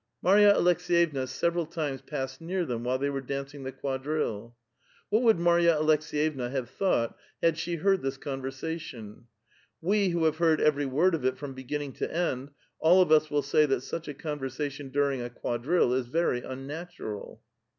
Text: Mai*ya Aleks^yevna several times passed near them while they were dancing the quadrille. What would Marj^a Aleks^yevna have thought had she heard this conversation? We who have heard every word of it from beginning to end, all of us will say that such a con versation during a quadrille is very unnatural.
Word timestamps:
Mai*ya 0.23 0.55
Aleks^yevna 0.57 1.27
several 1.27 1.67
times 1.67 2.01
passed 2.01 2.41
near 2.41 2.65
them 2.65 2.83
while 2.83 2.97
they 2.97 3.11
were 3.11 3.21
dancing 3.21 3.61
the 3.61 3.71
quadrille. 3.71 4.55
What 5.09 5.21
would 5.21 5.37
Marj^a 5.37 5.77
Aleks^yevna 5.79 6.49
have 6.49 6.71
thought 6.71 7.15
had 7.43 7.55
she 7.55 7.75
heard 7.75 8.01
this 8.01 8.17
conversation? 8.17 9.27
We 9.79 10.09
who 10.09 10.23
have 10.25 10.37
heard 10.37 10.59
every 10.59 10.87
word 10.87 11.13
of 11.13 11.23
it 11.23 11.37
from 11.37 11.53
beginning 11.53 11.93
to 12.01 12.11
end, 12.11 12.49
all 12.79 12.99
of 13.03 13.11
us 13.11 13.29
will 13.29 13.43
say 13.43 13.67
that 13.67 13.81
such 13.81 14.07
a 14.07 14.15
con 14.15 14.39
versation 14.39 14.91
during 14.91 15.21
a 15.21 15.29
quadrille 15.29 15.93
is 15.93 16.07
very 16.07 16.41
unnatural. 16.41 17.43